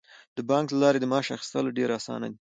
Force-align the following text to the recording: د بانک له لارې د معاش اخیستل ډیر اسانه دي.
د 0.37 0.37
بانک 0.49 0.67
له 0.71 0.79
لارې 0.83 0.99
د 1.01 1.05
معاش 1.11 1.27
اخیستل 1.35 1.65
ډیر 1.77 1.89
اسانه 1.99 2.27
دي. 2.31 2.37